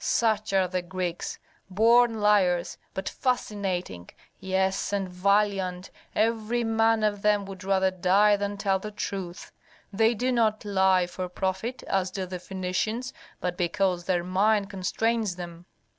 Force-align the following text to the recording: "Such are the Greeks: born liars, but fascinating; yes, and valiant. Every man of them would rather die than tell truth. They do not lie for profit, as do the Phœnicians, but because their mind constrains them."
"Such 0.03 0.51
are 0.51 0.67
the 0.67 0.81
Greeks: 0.81 1.37
born 1.69 2.21
liars, 2.21 2.75
but 2.95 3.07
fascinating; 3.07 4.09
yes, 4.39 4.91
and 4.91 5.07
valiant. 5.07 5.91
Every 6.15 6.63
man 6.63 7.03
of 7.03 7.21
them 7.21 7.45
would 7.45 7.63
rather 7.63 7.91
die 7.91 8.35
than 8.35 8.57
tell 8.57 8.79
truth. 8.79 9.51
They 9.93 10.15
do 10.15 10.31
not 10.31 10.65
lie 10.65 11.05
for 11.05 11.29
profit, 11.29 11.83
as 11.83 12.09
do 12.09 12.25
the 12.25 12.39
Phœnicians, 12.39 13.13
but 13.39 13.55
because 13.55 14.05
their 14.05 14.23
mind 14.23 14.71
constrains 14.71 15.35
them." 15.35 15.67